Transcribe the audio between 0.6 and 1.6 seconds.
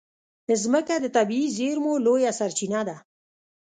مځکه د طبعي